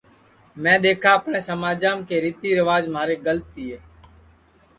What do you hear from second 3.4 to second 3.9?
تیے